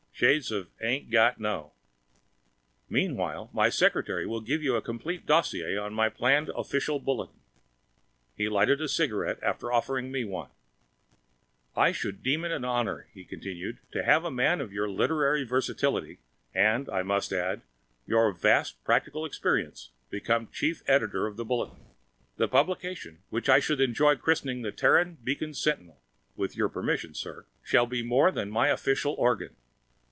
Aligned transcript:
(Shades 0.13 0.51
of 0.51 0.69
"ain't 0.79 1.09
got 1.09 1.39
no!") 1.39 1.73
"Meanwhile, 2.87 3.49
my 3.53 3.69
secretary 3.69 4.27
will 4.27 4.39
give 4.39 4.61
you 4.61 4.75
a 4.75 4.79
complete 4.81 5.25
dossier 5.25 5.75
on 5.79 5.95
my 5.95 6.09
planned 6.09 6.49
Official 6.55 6.99
Bulletin." 6.99 7.39
He 8.37 8.47
lighted 8.47 8.81
a 8.81 8.87
cigarette 8.87 9.39
after 9.41 9.71
offering 9.71 10.11
me 10.11 10.23
one. 10.23 10.51
"I 11.75 11.91
should 11.91 12.21
deem 12.21 12.45
it 12.45 12.51
an 12.51 12.63
honor," 12.63 13.07
he 13.15 13.23
continued, 13.25 13.79
"to 13.93 14.03
have 14.03 14.23
a 14.23 14.29
man 14.29 14.61
of 14.61 14.71
your 14.71 14.87
literary 14.87 15.43
versatility 15.43 16.19
and 16.53 16.87
I 16.87 17.01
must 17.01 17.33
add 17.33 17.61
your 18.05 18.31
vast 18.31 18.83
practical 18.83 19.25
experience 19.25 19.89
become 20.11 20.49
Chief 20.51 20.83
Editor 20.85 21.25
of 21.25 21.35
that 21.35 21.45
Bulletin. 21.45 21.83
The 22.37 22.47
publication, 22.47 23.23
which 23.31 23.49
I 23.49 23.59
should 23.59 23.81
enjoy 23.81 24.17
christening 24.17 24.61
The 24.61 24.71
Terran 24.71 25.17
Beacon 25.23 25.55
Sentinel 25.55 25.99
with 26.35 26.55
your 26.55 26.69
permission, 26.69 27.15
sir 27.15 27.47
shall 27.63 27.87
be 27.87 28.03
more 28.03 28.29
than 28.31 28.51
my 28.51 28.67
official 28.67 29.13
organ. 29.15 29.55